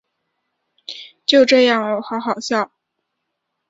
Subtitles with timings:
[1.27, 2.71] 就这样喔好好笑